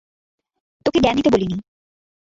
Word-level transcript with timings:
তোকে 0.85 0.99
জ্ঞান 0.99 1.15
দিতে 1.17 1.29
বলিনি। 1.33 1.57